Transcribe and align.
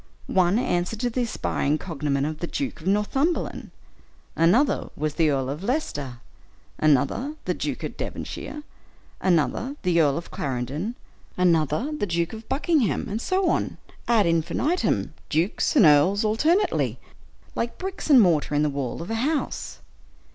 One 0.25 0.57
answered 0.57 0.99
to 1.01 1.11
the 1.11 1.21
aspiring 1.21 1.77
cognomen 1.77 2.25
of 2.25 2.39
the 2.39 2.47
Duke 2.47 2.81
of 2.81 2.87
Northumberland; 2.87 3.69
another 4.35 4.89
was 4.97 5.13
the 5.13 5.29
Earl 5.29 5.47
of 5.47 5.61
Leicester; 5.61 6.21
another, 6.79 7.35
the 7.45 7.53
Duke 7.53 7.83
of 7.83 7.97
Devonshire; 7.97 8.63
another, 9.19 9.75
the 9.83 10.01
Earl 10.01 10.17
of 10.17 10.31
Clarendon; 10.31 10.95
another, 11.37 11.91
the 11.95 12.07
Duke 12.07 12.33
of 12.33 12.49
Buckingham; 12.49 13.07
and 13.09 13.21
so 13.21 13.47
on, 13.47 13.77
ad 14.07 14.25
infinitum, 14.25 15.13
dukes 15.29 15.75
and 15.75 15.85
earls 15.85 16.25
alternately, 16.25 16.97
like 17.53 17.77
bricks 17.77 18.09
and 18.09 18.19
mortar 18.19 18.55
in 18.55 18.63
the 18.63 18.69
wall 18.71 19.03
of 19.03 19.11
a 19.11 19.21
house. 19.21 19.81